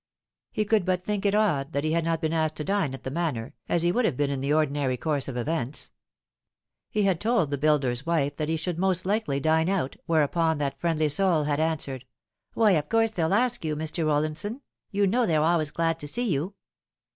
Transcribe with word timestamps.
He 0.51 0.65
could 0.65 0.83
but 0.83 1.03
think 1.03 1.27
it 1.27 1.35
odd 1.35 1.73
that 1.73 1.83
he 1.83 1.91
had 1.91 2.03
not 2.03 2.21
been 2.21 2.33
asked 2.33 2.55
to 2.55 2.63
dine 2.63 2.95
at 2.95 3.03
the 3.03 3.11
Manor, 3.11 3.53
as 3.69 3.83
he 3.83 3.91
would 3.91 4.03
have 4.03 4.17
been 4.17 4.31
in 4.31 4.41
the 4.41 4.51
ordinary 4.51 4.97
course 4.97 5.27
of 5.27 5.37
events. 5.37 5.91
He 6.89 7.03
had 7.03 7.21
told 7.21 7.51
the 7.51 7.57
builder's 7.59 8.03
wife 8.03 8.35
that 8.37 8.49
he 8.49 8.57
should 8.57 8.79
most 8.79 9.05
likely 9.05 9.39
dine 9.39 9.69
out, 9.69 9.95
whereupon 10.07 10.57
that 10.57 10.79
friendly 10.79 11.07
soul 11.07 11.43
had 11.43 11.59
answered," 11.59 12.05
Why, 12.55 12.71
of 12.71 12.89
course 12.89 13.11
they'll 13.11 13.31
ask 13.31 13.63
you, 13.63 13.75
Mr. 13.75 14.03
Rollinson. 14.03 14.61
You 14.89 15.05
know 15.05 15.27
they're 15.27 15.39
always 15.39 15.69
glad 15.69 15.99
to 15.99 16.07
see 16.07 16.27
you." 16.27 16.55